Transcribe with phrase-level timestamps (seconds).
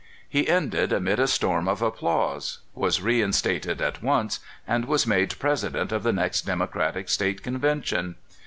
[0.27, 5.91] He ended amid a storm of applause, was reinstated at once, and was made President
[5.91, 8.15] of the next Democratic State Convention.